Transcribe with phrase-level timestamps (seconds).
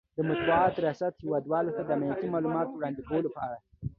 [0.17, 3.57] ،د مطبوعاتو ریاست هیواد والو ته د امنیتي مالوماتو وړاندې کولو په اړه